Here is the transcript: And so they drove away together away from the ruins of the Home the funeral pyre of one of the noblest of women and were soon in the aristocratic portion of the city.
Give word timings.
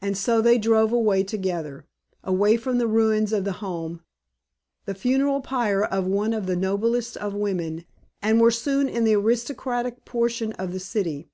And 0.00 0.16
so 0.16 0.40
they 0.40 0.56
drove 0.56 0.92
away 0.92 1.24
together 1.24 1.84
away 2.22 2.56
from 2.56 2.78
the 2.78 2.86
ruins 2.86 3.32
of 3.32 3.42
the 3.42 3.54
Home 3.54 4.02
the 4.84 4.94
funeral 4.94 5.40
pyre 5.40 5.82
of 5.82 6.06
one 6.06 6.32
of 6.32 6.46
the 6.46 6.54
noblest 6.54 7.16
of 7.16 7.34
women 7.34 7.84
and 8.22 8.40
were 8.40 8.52
soon 8.52 8.88
in 8.88 9.02
the 9.02 9.16
aristocratic 9.16 10.04
portion 10.04 10.52
of 10.52 10.72
the 10.72 10.78
city. 10.78 11.28